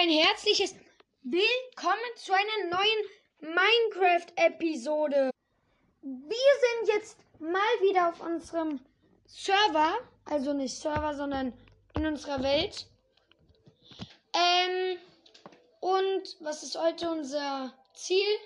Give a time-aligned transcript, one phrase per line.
[0.00, 0.76] ein herzliches
[1.24, 3.04] Willkommen zu einer neuen
[3.40, 5.32] Minecraft-Episode.
[6.02, 8.78] Wir sind jetzt mal wieder auf unserem
[9.26, 11.52] Server, also nicht Server, sondern
[11.96, 12.86] in unserer Welt.
[14.34, 14.98] Ähm,
[15.80, 18.38] und was ist heute unser Ziel?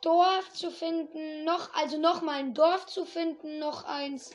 [0.00, 4.32] Dorf zu finden, noch, also noch mal ein Dorf zu finden, noch eins.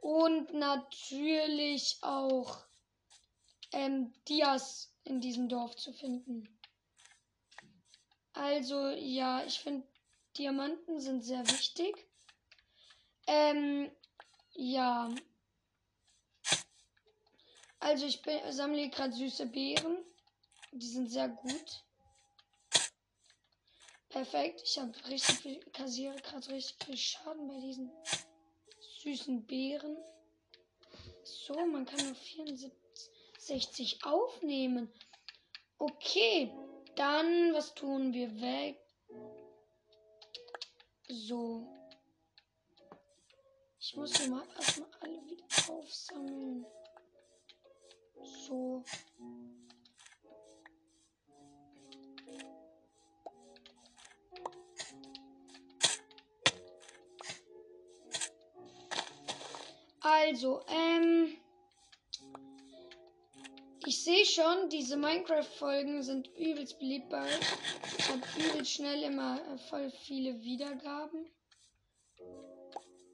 [0.00, 2.64] Und natürlich auch
[3.74, 6.48] ähm, Dias in diesem Dorf zu finden.
[8.32, 9.86] Also ja, ich finde
[10.38, 12.08] Diamanten sind sehr wichtig.
[13.26, 13.90] Ähm,
[14.54, 15.12] ja.
[17.78, 19.98] Also ich bin, sammle gerade süße Beeren.
[20.72, 21.84] Die sind sehr gut.
[24.08, 24.62] Perfekt.
[24.64, 27.92] Ich habe richtig viel, kassiere gerade richtig viel Schaden bei diesen
[29.02, 29.96] süßen Beeren.
[31.22, 32.14] So, man kann nur
[33.44, 34.90] 64 aufnehmen.
[35.78, 36.50] Okay,
[36.96, 38.80] dann was tun wir weg?
[41.08, 41.68] So.
[43.78, 46.64] Ich muss hier mal erstmal alle wieder aufsammeln.
[48.46, 48.82] So.
[60.00, 61.43] Also, ähm.
[63.86, 67.26] Ich sehe schon, diese Minecraft-Folgen sind übelst beliebt bei.
[67.98, 71.30] Ich habe übelst schnell immer äh, voll viele Wiedergaben.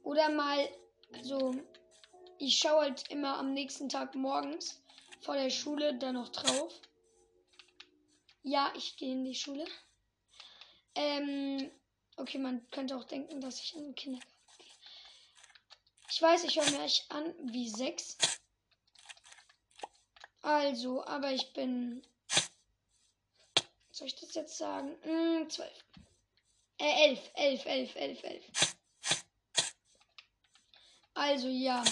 [0.03, 0.69] Oder mal,
[1.13, 1.53] also,
[2.37, 4.81] ich schaue halt immer am nächsten Tag morgens
[5.19, 6.73] vor der Schule dann noch drauf.
[8.43, 9.65] Ja, ich gehe in die Schule.
[10.95, 11.69] Ähm,
[12.17, 14.31] okay, man könnte auch denken, dass ich in den Kindergarten
[16.13, 18.17] ich weiß, ich höre mir euch an wie sechs.
[20.41, 22.01] Also, aber ich bin.
[23.91, 24.97] Soll ich das jetzt sagen?
[25.03, 25.85] Hm, zwölf.
[26.79, 28.45] Äh, elf, elf, elf, elf, elf.
[31.13, 31.83] Also, ja.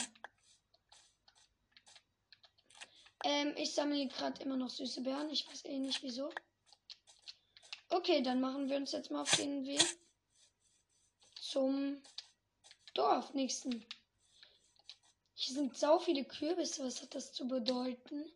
[3.24, 5.30] Ähm, ich sammle gerade immer noch süße Beeren.
[5.30, 6.32] Ich weiß eh nicht wieso.
[7.90, 9.84] Okay, dann machen wir uns jetzt mal auf den Weg
[11.36, 12.02] zum
[12.94, 13.86] Dorf nächsten.
[15.42, 16.84] Hier sind sau viele Kürbisse.
[16.84, 18.30] Was hat das zu bedeuten?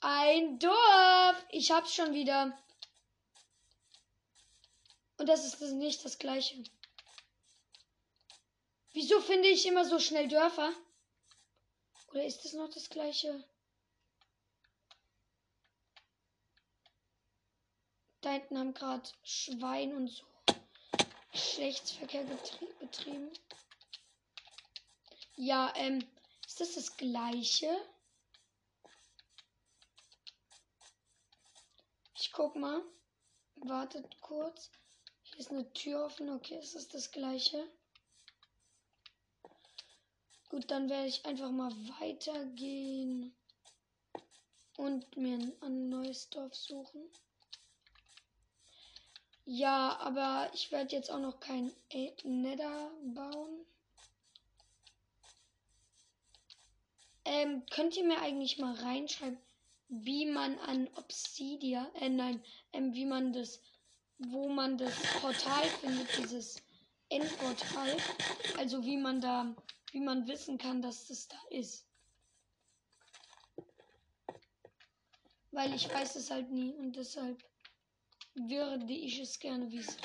[0.00, 1.46] Ein Dorf.
[1.50, 2.58] Ich hab's schon wieder.
[5.16, 6.60] Und das ist nicht das gleiche.
[8.92, 10.72] Wieso finde ich immer so schnell Dörfer?
[12.08, 13.44] Oder ist das noch das gleiche?
[18.22, 20.24] Da hinten haben gerade Schwein und so
[21.30, 22.24] Geschlechtsverkehr
[22.80, 23.30] betrieben.
[25.36, 26.04] Ja, ähm,
[26.60, 27.74] ist das das gleiche?
[32.18, 32.82] Ich guck mal.
[33.56, 34.70] Wartet kurz.
[35.22, 36.28] Hier ist eine Tür offen.
[36.28, 37.66] Okay, ist das das gleiche?
[40.50, 43.34] Gut, dann werde ich einfach mal weitergehen
[44.76, 47.10] und mir ein neues Dorf suchen.
[49.46, 51.72] Ja, aber ich werde jetzt auch noch kein
[52.24, 53.66] Nether bauen.
[57.40, 59.38] Ähm, könnt ihr mir eigentlich mal reinschreiben,
[59.88, 63.62] wie man an Obsidia, äh nein, ähm, wie man das,
[64.18, 66.62] wo man das Portal findet, dieses
[67.08, 67.96] Endportal.
[68.58, 69.56] Also wie man da,
[69.92, 71.86] wie man wissen kann, dass das da ist.
[75.50, 77.42] Weil ich weiß es halt nie und deshalb
[78.34, 80.00] würde ich es gerne wissen.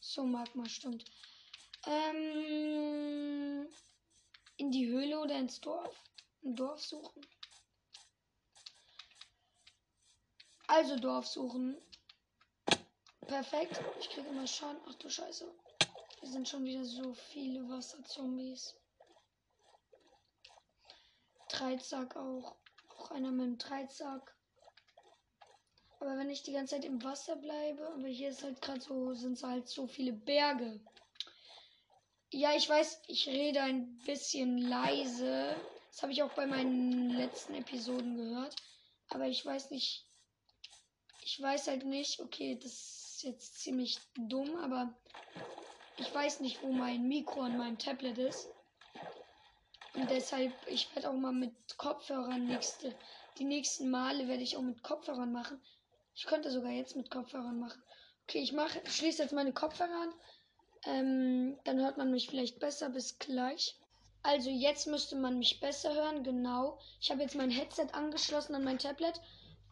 [0.00, 1.04] So, Magma, stimmt.
[1.86, 3.68] Ähm,
[4.60, 5.96] in die Höhle oder ins Dorf.
[6.44, 7.26] Ein Dorf suchen.
[10.66, 11.80] Also Dorf suchen.
[13.26, 13.80] Perfekt.
[14.00, 14.80] Ich kriege immer Schaden.
[14.86, 15.50] Ach du Scheiße.
[16.20, 18.76] Hier sind schon wieder so viele Wasserzombies.
[21.48, 22.56] Dreizack auch.
[22.98, 24.36] Auch einer mit dem Dreizack.
[26.00, 29.14] Aber wenn ich die ganze Zeit im Wasser bleibe, aber hier ist halt gerade so,
[29.14, 30.80] sind es halt so viele Berge.
[32.32, 35.56] Ja, ich weiß, ich rede ein bisschen leise.
[35.90, 38.54] Das habe ich auch bei meinen letzten Episoden gehört.
[39.08, 40.06] Aber ich weiß nicht.
[41.22, 42.20] Ich weiß halt nicht.
[42.20, 44.94] Okay, das ist jetzt ziemlich dumm, aber
[45.96, 48.48] ich weiß nicht, wo mein Mikro an meinem Tablet ist.
[49.94, 52.94] Und deshalb, ich werde auch mal mit Kopfhörern nächste,
[53.38, 55.60] die nächsten Male werde ich auch mit Kopfhörern machen.
[56.14, 57.82] Ich könnte sogar jetzt mit Kopfhörern machen.
[58.22, 60.14] Okay, ich mache, schließe jetzt meine Kopfhörer an.
[60.86, 62.90] Ähm, dann hört man mich vielleicht besser.
[62.90, 63.76] Bis gleich.
[64.22, 66.78] Also jetzt müsste man mich besser hören, genau.
[67.00, 69.20] Ich habe jetzt mein Headset angeschlossen an mein Tablet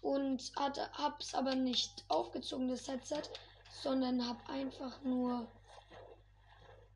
[0.00, 3.22] und habe es aber nicht aufgezogen, das Headset,
[3.82, 5.46] sondern habe einfach nur,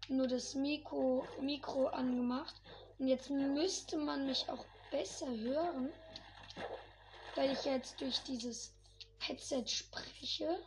[0.08, 2.54] nur das Mikro, Mikro angemacht.
[2.98, 5.90] Und jetzt müsste man mich auch besser hören,
[7.34, 8.72] weil ich jetzt durch dieses
[9.18, 10.58] Headset spreche.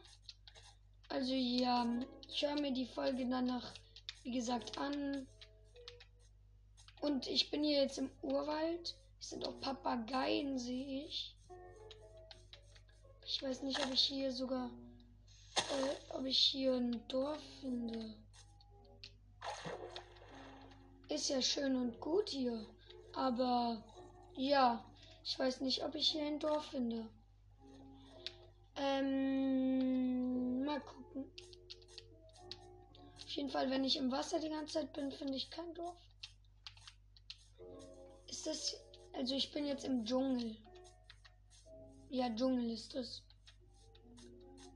[1.10, 1.86] Also ja,
[2.28, 3.74] ich höre mir die Folge danach,
[4.24, 5.28] wie gesagt, an.
[7.02, 8.96] Und ich bin hier jetzt im Urwald.
[9.20, 11.36] Es sind auch Papageien, sehe ich.
[13.26, 14.70] Ich weiß nicht, ob ich hier sogar,
[15.58, 18.14] äh, ob ich hier ein Dorf finde.
[21.10, 22.66] Ist ja schön und gut hier.
[23.14, 23.84] Aber
[24.36, 24.84] ja,
[25.24, 27.08] ich weiß nicht, ob ich hier ein Dorf finde.
[28.76, 31.26] Ähm, mal gucken.
[33.36, 35.98] Jeden Fall, wenn ich im Wasser die ganze Zeit bin, finde ich kein Dorf.
[38.28, 38.78] Ist das.
[39.12, 40.56] Also, ich bin jetzt im Dschungel.
[42.10, 43.24] Ja, Dschungel ist es.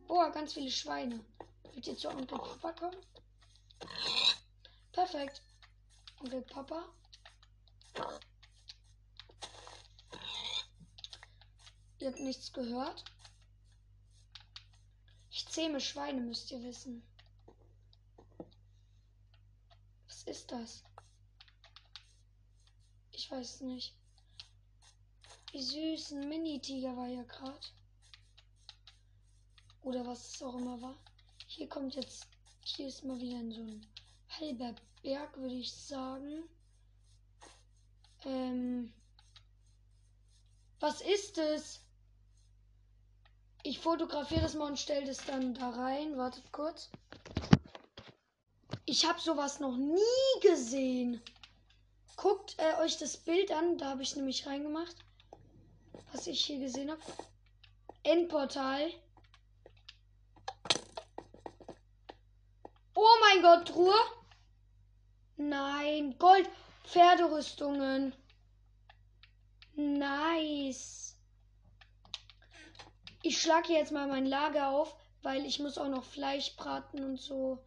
[0.07, 1.23] Boah, ganz viele Schweine.
[1.73, 3.05] Wird ihr zu Onkel Papa kommen?
[4.91, 5.41] Perfekt.
[6.19, 6.83] Onkel Papa.
[11.99, 13.05] Ihr habt nichts gehört.
[15.31, 17.05] Ich zähme Schweine, müsst ihr wissen.
[20.09, 20.83] Was ist das?
[23.11, 23.93] Ich weiß nicht.
[25.51, 27.59] Wie süß, ein Mini-Tiger war ja gerade.
[29.81, 30.95] Oder was es auch immer war.
[31.47, 32.27] Hier kommt jetzt,
[32.63, 33.85] hier ist mal wieder so ein
[34.39, 36.43] halber Berg, würde ich sagen.
[38.25, 38.93] Ähm,
[40.79, 41.81] was ist es?
[43.63, 46.17] Ich fotografiere das mal und stelle das dann da rein.
[46.17, 46.89] Wartet kurz.
[48.91, 51.21] Ich habe sowas noch nie gesehen.
[52.15, 53.77] Guckt äh, euch das Bild an.
[53.77, 54.95] Da habe ich nämlich reingemacht.
[56.11, 57.01] Was ich hier gesehen habe.
[58.01, 58.89] Endportal.
[62.95, 63.93] Oh mein Gott, Truhe.
[65.37, 66.49] Nein, Gold.
[66.83, 68.15] Pferderüstungen.
[69.75, 71.15] Nice.
[73.21, 77.17] Ich schlage jetzt mal mein Lager auf, weil ich muss auch noch Fleisch braten und
[77.17, 77.63] so.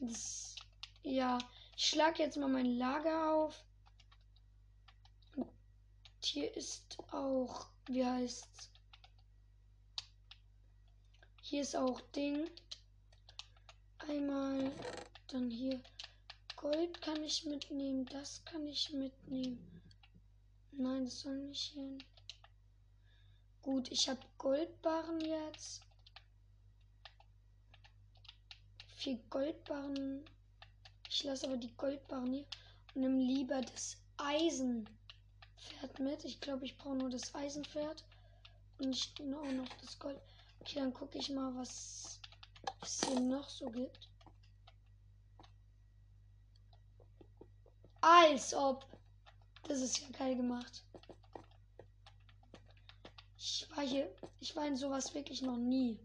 [0.00, 0.54] Das,
[1.02, 1.38] ja,
[1.76, 3.64] ich schlage jetzt mal mein Lager auf.
[5.36, 5.50] Und
[6.22, 8.70] hier ist auch, wie heißt's?
[11.42, 12.48] Hier ist auch Ding.
[13.98, 14.70] Einmal,
[15.28, 15.82] dann hier.
[16.56, 19.82] Gold kann ich mitnehmen, das kann ich mitnehmen.
[20.72, 22.02] Nein, das soll nicht hin.
[23.62, 25.82] Gut, ich habe Goldbarren jetzt.
[28.98, 30.24] Vier Goldbarren.
[31.08, 32.44] Ich lasse aber die Goldbarren hier
[32.96, 34.90] und nehme lieber das Eisenpferd
[36.00, 36.24] mit.
[36.24, 38.02] Ich glaube, ich brauche nur das Eisenpferd
[38.80, 40.18] und ich nehme auch noch das Gold.
[40.58, 42.18] Okay, dann gucke ich mal, was
[42.82, 44.08] es hier noch so gibt.
[48.00, 48.84] Als ob.
[49.68, 50.82] Das ist ja geil gemacht.
[53.36, 56.00] Ich war hier, ich war in sowas wirklich noch nie.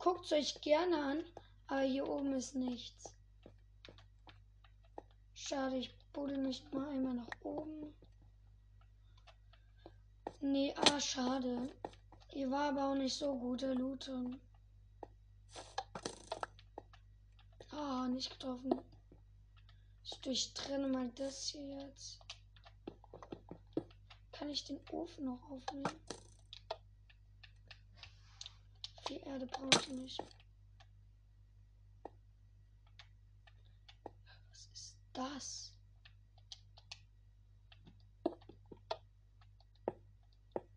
[0.00, 1.24] Guckt es euch gerne an,
[1.66, 3.14] aber hier oben ist nichts.
[5.34, 7.94] Schade, ich buddel mich mal einmal nach oben.
[10.40, 11.70] Nee, ah, schade.
[12.28, 14.40] Hier war aber auch nicht so gute Lootung.
[17.70, 18.80] Ah, nicht getroffen.
[20.02, 22.20] Ich durchtrenne mal das hier jetzt.
[24.32, 26.00] Kann ich den Ofen noch aufnehmen?
[29.10, 30.22] Viel Erde brauche ich nicht.
[34.04, 35.72] Was ist das?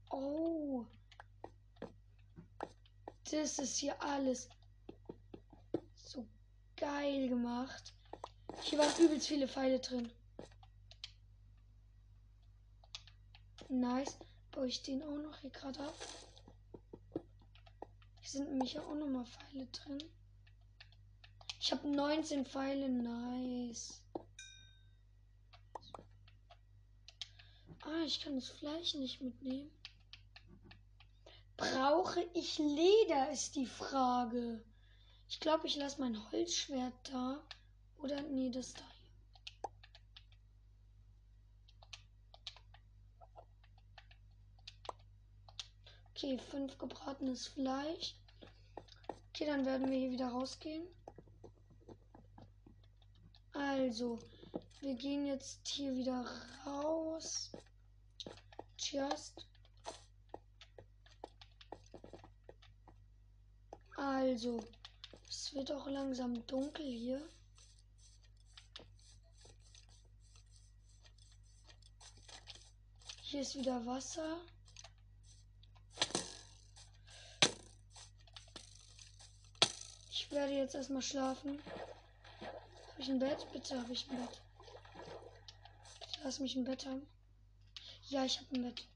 [0.10, 0.84] Oh.
[3.30, 4.50] Das ist hier alles
[5.96, 6.25] so
[6.75, 7.94] geil gemacht.
[8.63, 10.12] Hier waren übelst viele Pfeile drin.
[13.70, 14.18] Nice.
[14.50, 15.94] Baue ich den auch noch hier gerade ab.
[18.34, 20.04] Sind nämlich auch noch mal Pfeile drin.
[21.60, 22.90] Ich habe 19 Pfeile.
[22.90, 24.02] Nice.
[27.82, 29.70] Ah, ich kann das Fleisch nicht mitnehmen.
[31.58, 34.66] Brauche ich Leder, ist die Frage.
[35.30, 37.40] Ich glaube, ich lasse mein Holzschwert da.
[38.00, 38.82] Oder nee, das da.
[46.16, 48.16] Okay, fünf gebratenes Fleisch.
[49.36, 50.86] Okay, dann werden wir hier wieder rausgehen.
[53.54, 54.20] Also,
[54.82, 56.24] wir gehen jetzt hier wieder
[56.68, 57.52] raus.
[58.78, 59.48] Just.
[63.98, 64.63] Also,
[65.28, 67.28] es wird auch langsam dunkel hier.
[73.24, 74.38] Hier ist wieder Wasser.
[80.12, 81.60] Ich werde jetzt erstmal schlafen.
[82.92, 83.48] Habe ich ein Bett?
[83.52, 84.42] Bitte habe ich ein Bett.
[86.24, 87.06] Lass mich ein Bett haben.
[88.10, 88.88] Ja, ich habe ein Bett.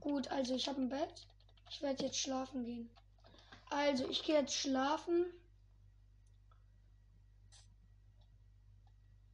[0.00, 1.26] Gut, also ich habe ein Bett.
[1.70, 2.88] Ich werde jetzt schlafen gehen.
[3.70, 5.26] Also, ich gehe jetzt schlafen.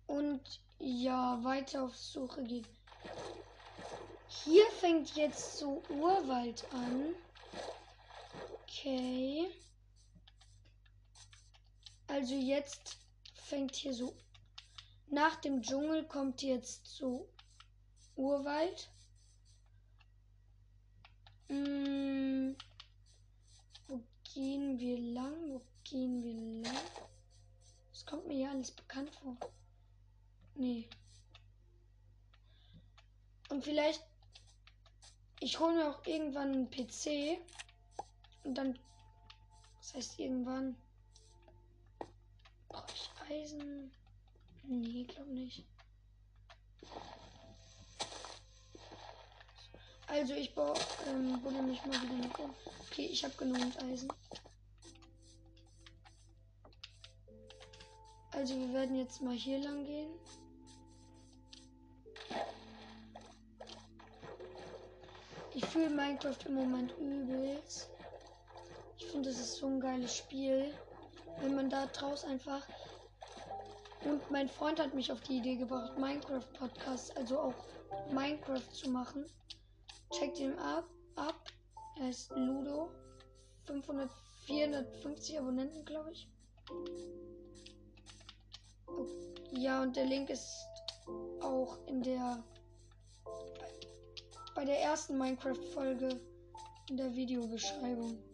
[0.06, 0.40] Und
[0.78, 2.66] ja, weiter auf Suche gehen.
[4.44, 7.14] Hier fängt jetzt so Urwald an.
[8.72, 9.50] Okay.
[12.06, 12.96] Also jetzt
[13.34, 14.16] fängt hier so.
[15.08, 17.28] Nach dem Dschungel kommt jetzt so
[18.16, 18.90] Urwald.
[21.48, 22.56] Hm,
[23.88, 24.00] wo
[24.32, 25.52] gehen wir lang?
[25.52, 26.82] Wo gehen wir lang?
[27.92, 29.36] Das kommt mir ja alles bekannt vor.
[30.54, 30.88] Nee.
[33.50, 34.02] Und vielleicht.
[35.40, 37.38] Ich hole mir auch irgendwann einen PC.
[38.44, 38.78] Und dann.
[39.78, 40.76] Das heißt irgendwann.
[42.68, 43.92] Brauche ich Eisen?
[44.64, 45.64] Nee, glaub nicht.
[50.06, 50.74] Also ich baue,
[51.08, 52.54] ähm, buddel mich mal wieder noch um.
[52.86, 54.12] Okay, ich habe genug Eisen.
[58.32, 60.10] Also wir werden jetzt mal hier lang gehen.
[65.54, 67.91] Ich fühle Minecraft im Moment übelst.
[69.12, 70.72] Finde, es ist so ein geiles Spiel.
[71.42, 72.66] Wenn man da draus einfach.
[74.06, 77.54] Und mein Freund hat mich auf die Idee gebracht, Minecraft Podcast, also auch
[78.10, 79.26] Minecraft zu machen.
[80.10, 80.88] Checkt ihn ab.
[81.16, 81.44] ab.
[82.00, 82.88] Er ist Ludo.
[83.66, 84.10] 500,
[84.46, 86.26] 450 Abonnenten, glaube ich.
[89.52, 90.66] Ja, und der Link ist
[91.42, 92.42] auch in der
[94.54, 96.18] bei der ersten Minecraft-Folge
[96.88, 98.31] in der Videobeschreibung.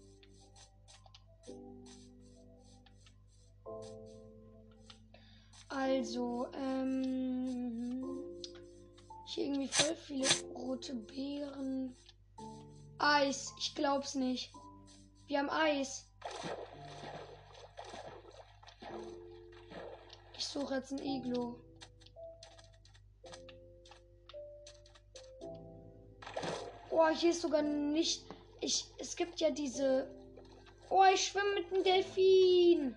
[5.69, 8.05] Also, ähm,
[9.27, 11.95] hier irgendwie voll viele rote Beeren.
[12.99, 14.51] Eis, ich glaub's nicht.
[15.27, 16.07] Wir haben Eis.
[20.39, 21.61] Ich suche jetzt ein Iglo.
[26.91, 28.25] Oh, hier ist sogar nicht.
[28.61, 28.87] Ich.
[28.99, 30.11] Es gibt ja diese.
[30.89, 32.97] Oh, ich schwimme mit einem Delfin.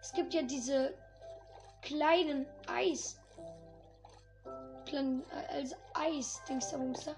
[0.00, 0.94] Es gibt ja diese
[1.84, 3.18] kleinen Eis.
[4.86, 7.14] Plan, äh, als Eis, Dingsabumster.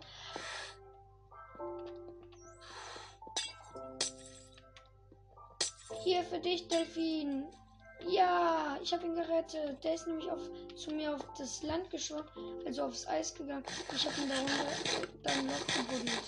[6.02, 7.44] Hier für dich, Delfin.
[8.08, 9.82] Ja, ich habe ihn gerettet.
[9.82, 10.40] Der ist nämlich auf,
[10.76, 12.28] zu mir auf das Land geschwommen,
[12.64, 13.64] also aufs Eis gegangen.
[13.94, 14.64] Ich habe ihn darunter
[15.22, 16.22] dann noch gebuddelt.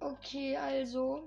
[0.00, 1.26] Okay, also.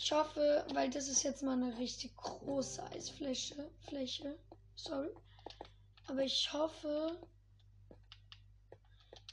[0.00, 3.68] Ich hoffe, weil das ist jetzt mal eine richtig große Eisfläche.
[3.88, 4.38] Fläche.
[4.76, 5.10] Sorry.
[6.06, 7.18] Aber ich hoffe,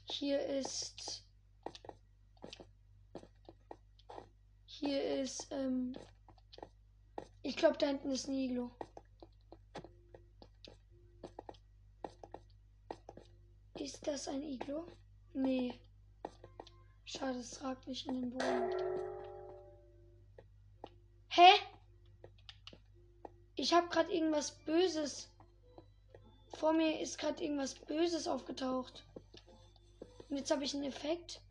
[0.09, 1.23] hier ist.
[4.65, 5.95] Hier ist, ähm,
[7.43, 8.71] ich glaube, da hinten ist ein Iglo.
[13.77, 14.87] Ist das ein Iglo?
[15.33, 15.79] Nee.
[17.05, 19.14] Schade, es ragt nicht in den Boden.
[21.35, 21.51] Hä?
[23.55, 25.29] Ich habe gerade irgendwas Böses.
[26.57, 29.03] Vor mir ist gerade irgendwas Böses aufgetaucht.
[30.29, 31.41] Und jetzt habe ich einen Effekt.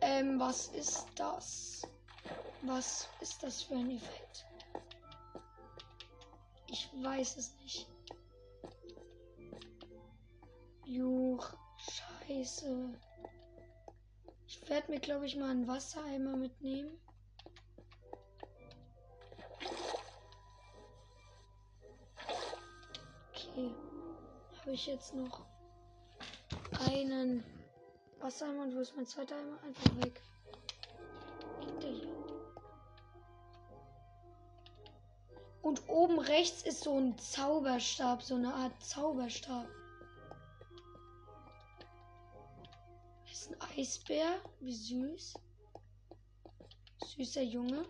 [0.00, 1.82] Ähm, was ist das?
[2.62, 4.46] Was ist das für ein Effekt?
[6.74, 7.86] Ich weiß es nicht.
[10.84, 11.48] Juch,
[12.26, 12.98] scheiße.
[14.48, 17.00] Ich werde mir, glaube ich, mal einen Wassereimer mitnehmen.
[23.30, 23.72] Okay.
[24.58, 25.46] Habe ich jetzt noch
[26.88, 27.44] einen
[28.18, 29.62] Wassereimer und wo ist mein zweiter Eimer?
[29.62, 30.20] Einfach weg.
[31.60, 32.23] Liegt der hier?
[35.64, 39.66] Und oben rechts ist so ein Zauberstab, so eine Art Zauberstab.
[43.24, 44.26] Hier ist ein Eisbär,
[44.60, 45.34] wie süß.
[47.06, 47.86] Süßer Junge.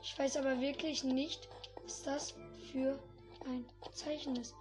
[0.00, 1.46] Ich weiß aber wirklich nicht,
[1.82, 2.34] was das
[2.72, 2.98] für
[3.44, 4.54] ein Zeichen ist.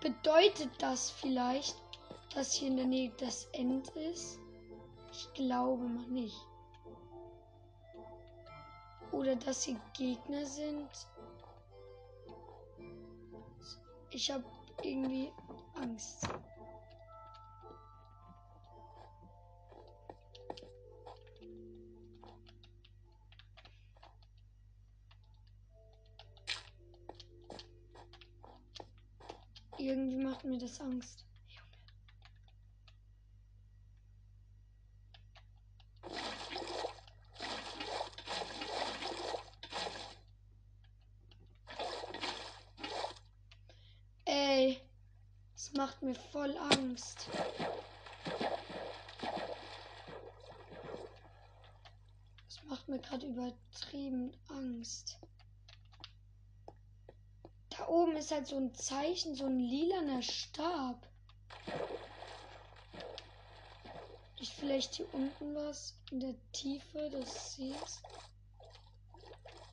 [0.00, 1.74] Bedeutet das vielleicht,
[2.32, 4.38] dass hier in der Nähe das End ist?
[5.10, 6.51] Ich glaube mal nicht.
[9.12, 10.88] Oder dass hier Gegner sind.
[14.10, 14.44] Ich habe
[14.82, 15.30] irgendwie
[15.74, 16.26] Angst.
[29.78, 31.24] Irgendwie macht mir das Angst.
[44.24, 44.80] Ey,
[45.56, 47.26] es macht mir voll Angst.
[52.48, 55.18] Es macht mir gerade übertrieben Angst.
[57.70, 61.04] Da oben ist halt so ein Zeichen, so ein lilaner Stab.
[64.38, 68.02] Ist vielleicht hier unten was in der Tiefe des Sees?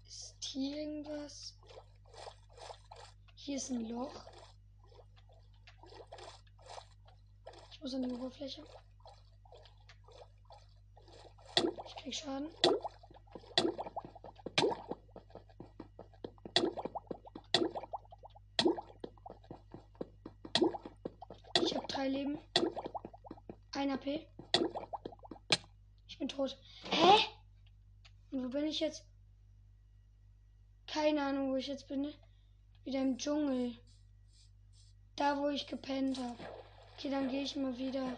[0.07, 1.53] Ist hier irgendwas?
[3.35, 4.25] Hier ist ein Loch.
[7.81, 8.61] Muss an die Oberfläche.
[11.87, 12.49] Ich krieg Schaden.
[21.61, 22.37] Ich habe drei Leben.
[23.75, 24.27] Ein AP.
[26.07, 26.57] Ich bin tot.
[26.89, 27.25] Hä?
[28.31, 29.05] Und wo bin ich jetzt?
[30.85, 32.13] Keine Ahnung, wo ich jetzt bin.
[32.83, 33.77] Wieder im Dschungel.
[35.15, 36.58] Da, wo ich gepennt habe.
[36.99, 38.11] Okay, dann gehe ich mal wieder.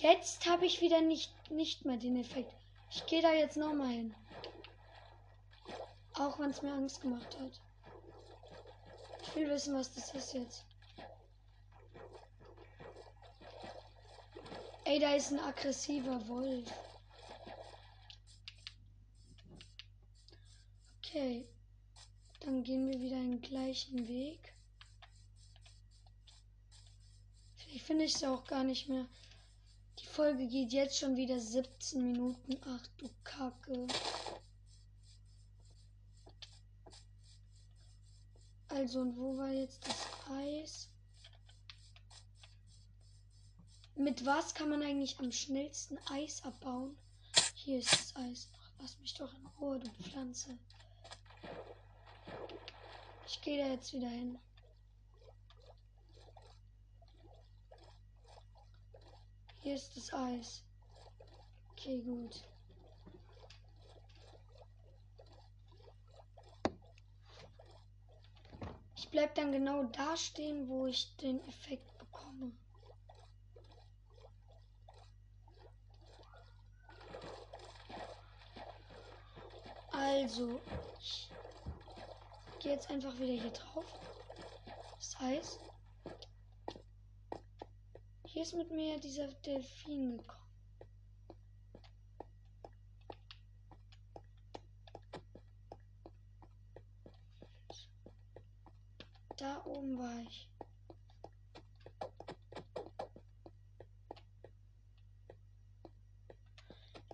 [0.00, 2.50] Jetzt habe ich wieder nicht, nicht mehr den Effekt.
[2.90, 4.14] Ich gehe da jetzt nochmal hin.
[6.14, 7.60] Auch wenn es mir Angst gemacht hat.
[9.20, 10.64] Ich will wissen, was das ist jetzt.
[14.84, 16.72] Ey, da ist ein aggressiver Wolf.
[21.04, 21.46] Okay.
[22.40, 24.54] Dann gehen wir wieder den gleichen Weg.
[27.68, 29.06] Vielleicht finde ich es auch gar nicht mehr.
[29.98, 32.58] Die Folge geht jetzt schon wieder 17 Minuten.
[32.66, 33.86] Ach du Kacke.
[38.68, 40.88] Also, und wo war jetzt das Eis?
[43.94, 46.94] Mit was kann man eigentlich am schnellsten Eis abbauen?
[47.54, 48.48] Hier ist das Eis.
[48.52, 50.58] Ach, lass mich doch in Ruhe, du Pflanze.
[53.26, 54.38] Ich gehe da jetzt wieder hin.
[59.60, 60.62] Hier ist das Eis.
[61.72, 62.44] Okay, gut.
[68.96, 72.52] Ich bleib dann genau da stehen, wo ich den Effekt bekomme.
[79.92, 80.60] Also,
[81.00, 81.30] ich
[82.60, 83.84] gehe jetzt einfach wieder hier drauf.
[84.98, 85.60] Das heißt,
[88.38, 90.38] hier ist mit mir dieser Delfin gekommen.
[99.36, 100.48] Da oben war ich.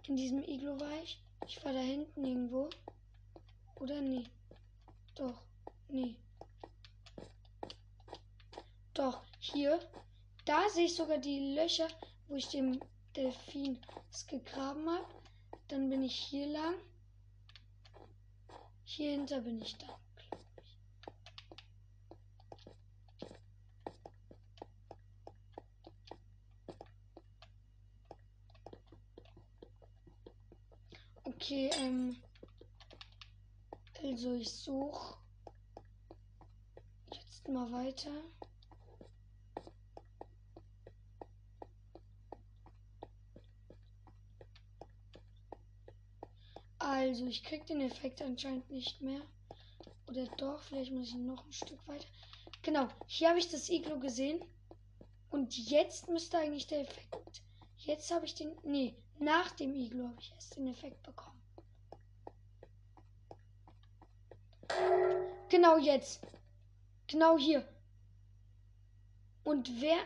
[0.06, 1.22] In diesem Iglo war ich.
[1.46, 2.68] Ich war da hinten irgendwo.
[3.76, 4.24] Oder nee?
[5.14, 5.40] Doch.
[5.88, 6.16] Nee.
[8.92, 9.80] Doch, hier.
[10.54, 11.88] Da sehe ich sogar die Löcher,
[12.28, 12.78] wo ich dem
[13.16, 13.76] Delfin
[14.28, 15.04] gegraben habe.
[15.66, 16.76] Dann bin ich hier lang.
[18.84, 19.90] Hier hinter bin ich dann.
[31.24, 32.22] Okay, ähm.
[34.00, 35.16] Also ich suche
[37.12, 38.12] jetzt mal weiter.
[46.84, 49.22] Also, ich krieg den Effekt anscheinend nicht mehr.
[50.06, 52.04] Oder doch, vielleicht muss ich noch ein Stück weiter.
[52.60, 54.44] Genau, hier habe ich das Iglo gesehen.
[55.30, 57.42] Und jetzt müsste eigentlich der Effekt.
[57.78, 58.54] Jetzt habe ich den.
[58.64, 61.40] Nee, nach dem Iglo habe ich erst den Effekt bekommen.
[65.48, 66.20] Genau jetzt.
[67.06, 67.66] Genau hier.
[69.42, 69.96] Und wer.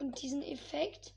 [0.00, 1.14] Und diesen Effekt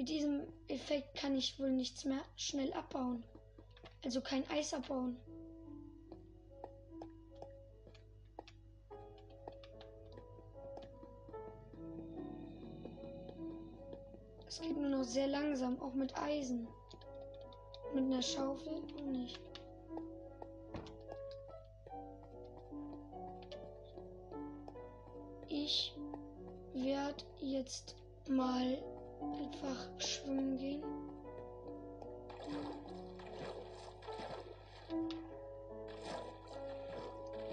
[0.00, 3.22] Mit diesem Effekt kann ich wohl nichts mehr schnell abbauen.
[4.02, 5.18] Also kein Eis abbauen.
[14.48, 16.66] Es geht nur noch sehr langsam, auch mit Eisen.
[17.92, 19.38] Mit einer Schaufel auch nicht.
[25.50, 25.94] Ich
[26.72, 27.96] werde jetzt
[28.30, 28.78] mal
[29.20, 30.82] einfach schwimmen gehen.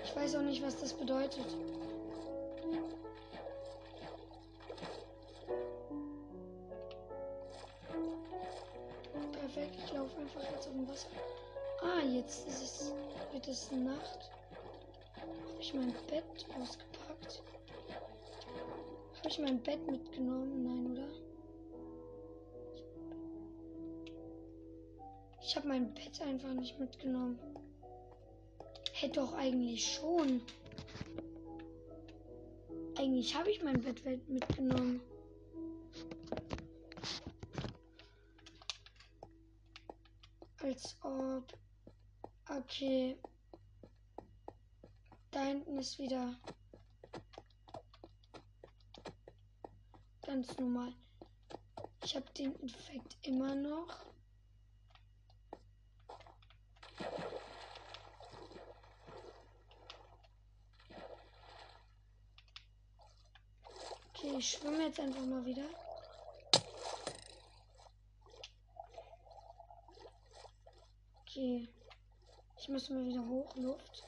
[0.03, 1.45] Ich weiß auch nicht, was das bedeutet.
[9.39, 11.07] Perfekt, ich laufe einfach jetzt auf dem Wasser.
[11.81, 12.93] Ah, jetzt ist es,
[13.31, 14.31] wird es Nacht.
[15.15, 17.43] Habe ich mein Bett ausgepackt?
[19.17, 20.63] Habe ich mein Bett mitgenommen?
[20.63, 20.96] Nein,
[25.47, 27.39] Ich habe mein Bett einfach nicht mitgenommen.
[28.91, 30.41] Hätte doch eigentlich schon.
[32.97, 34.99] Eigentlich habe ich mein Bett mitgenommen.
[40.61, 41.45] Als ob.
[42.49, 43.17] Okay.
[45.31, 46.35] Da hinten ist wieder
[50.23, 50.91] ganz normal.
[52.03, 54.07] Ich habe den Effekt immer noch.
[64.19, 65.65] Okay, ich schwimme jetzt einfach mal wieder.
[71.21, 71.67] Okay.
[72.59, 74.03] Ich muss mal wieder hoch, Luft.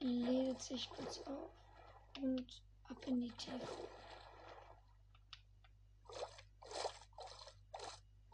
[0.00, 1.50] Lädt sich kurz auf
[2.22, 3.68] und ab in die Tiefe.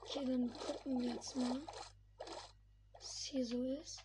[0.01, 1.61] Okay, dann gucken wir jetzt mal,
[2.95, 4.03] was hier so ist.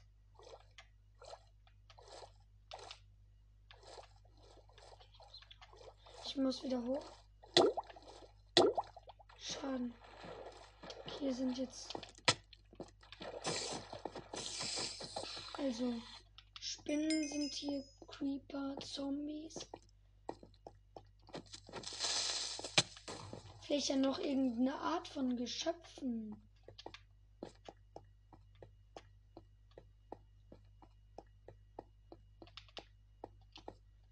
[6.31, 7.11] Ich muss wieder hoch.
[9.37, 9.93] Schaden.
[11.19, 11.89] Hier sind jetzt.
[15.57, 15.93] Also,
[16.61, 19.55] Spinnen sind hier, Creeper, Zombies.
[23.63, 26.41] Vielleicht ja noch irgendeine Art von Geschöpfen.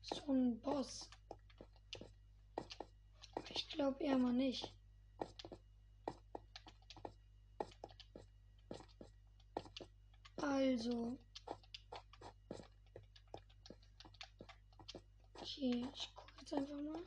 [0.01, 1.07] So ein Boss.
[3.79, 4.73] Glaube eher mal nicht.
[10.35, 11.17] Also.
[15.35, 17.03] Okay, ich gucke jetzt einfach mal.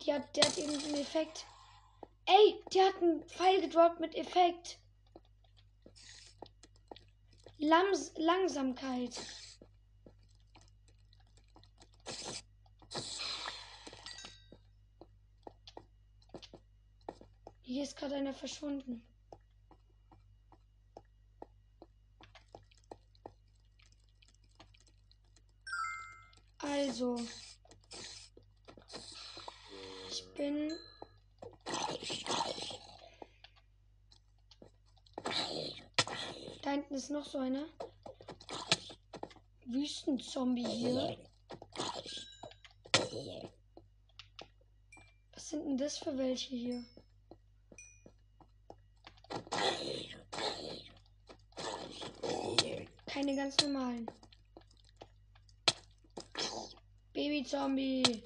[0.00, 1.44] Die hat, der hat irgendeinen Effekt.
[2.32, 4.78] Ey, die hat einen Pfeil gedroppt mit Effekt.
[7.58, 9.20] Lams Langsamkeit.
[17.62, 19.02] Hier ist gerade einer verschwunden.
[26.58, 27.16] Also.
[30.08, 30.72] Ich bin.
[36.70, 37.64] Da hinten ist noch so einer.
[39.66, 41.16] Wüstenzombie hier.
[45.32, 46.84] Was sind denn das für welche hier?
[53.06, 54.08] Keine ganz normalen.
[57.12, 58.22] Baby-Zombie.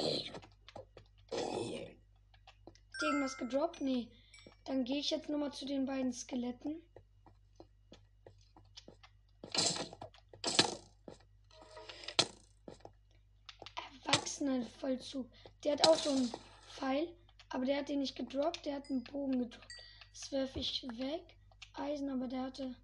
[0.00, 0.32] Hat
[3.02, 3.80] irgendwas gedroppt?
[3.80, 4.08] Nee.
[4.64, 6.76] Dann gehe ich jetzt nochmal zu den beiden Skeletten.
[14.04, 15.26] Erwachsenenvollzug.
[15.64, 16.32] Der hat auch so einen
[16.68, 17.08] Pfeil,
[17.50, 19.66] aber der hat den nicht gedroppt, der hat einen Bogen gedroppt.
[20.12, 21.22] Das werfe ich weg.
[21.74, 22.74] Eisen, aber der hatte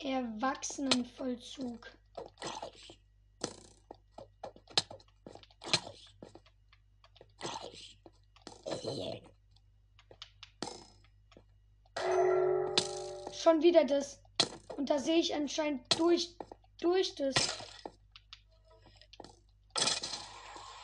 [0.00, 1.90] Erwachsenenvollzug.
[13.42, 14.20] Schon wieder das.
[14.76, 16.36] Und da sehe ich anscheinend durch,
[16.80, 17.34] durch das.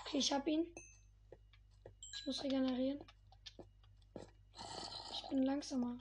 [0.00, 0.66] Okay, ich habe ihn.
[2.16, 2.98] Ich muss regenerieren.
[5.12, 5.98] Ich bin langsamer.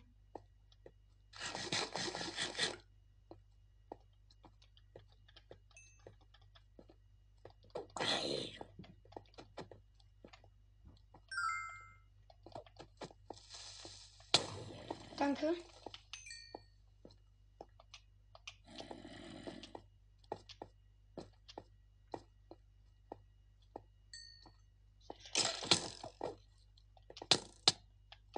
[15.17, 15.53] Danke.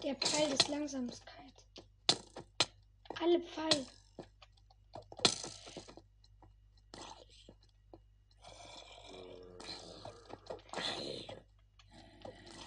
[0.10, 1.54] Der Pfeil des Langsamkeit.
[3.22, 3.86] Alle Pfeil.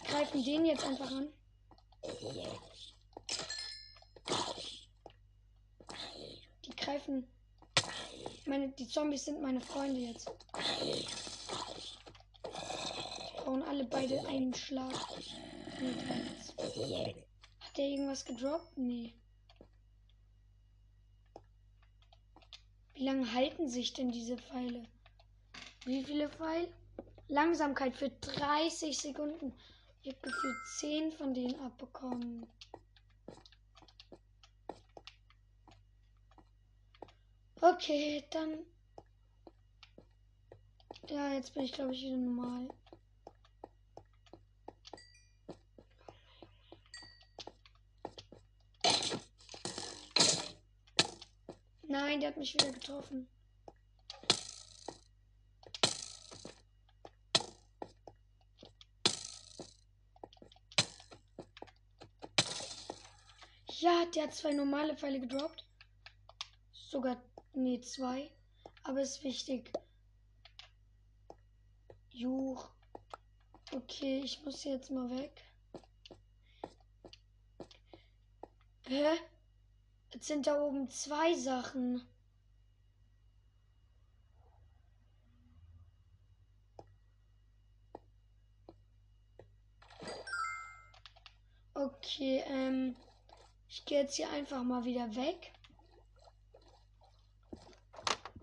[0.05, 1.33] Greifen den jetzt einfach an.
[6.65, 7.27] Die greifen.
[8.47, 10.31] Meine, die Zombies sind meine Freunde jetzt.
[10.57, 11.07] Die
[13.37, 14.95] brauchen alle beide einen Schlag.
[15.81, 17.27] Nee.
[17.73, 18.77] Hat der irgendwas gedroppt?
[18.77, 19.15] Nee.
[22.93, 24.83] Wie lange halten sich denn diese Pfeile?
[25.87, 26.69] Wie viele Pfeile?
[27.29, 29.55] Langsamkeit für 30 Sekunden.
[30.03, 32.47] Ich habe gefühlt 10 von denen abbekommen.
[37.59, 38.67] Okay, dann.
[41.09, 42.69] Ja, jetzt bin ich glaube ich wieder normal.
[51.93, 53.29] Nein, der hat mich wieder getroffen.
[63.67, 65.67] Ja, der hat zwei normale Pfeile gedroppt.
[66.73, 68.31] Sogar, nee, zwei.
[68.85, 69.71] Aber ist wichtig.
[72.09, 72.71] Juch.
[73.71, 75.45] Okay, ich muss jetzt mal weg.
[78.87, 79.32] Hä?
[80.13, 82.07] Jetzt sind da oben zwei Sachen.
[91.75, 92.95] Okay, ähm,
[93.69, 95.53] ich gehe jetzt hier einfach mal wieder weg.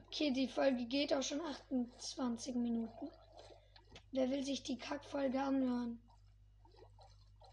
[0.07, 3.09] Okay, die Folge geht auch schon 28 Minuten.
[4.11, 6.01] Wer will sich die Kackfolge anhören?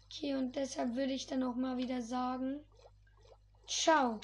[0.05, 2.65] Okay, und deshalb würde ich dann auch mal wieder sagen,
[3.67, 4.19] 少。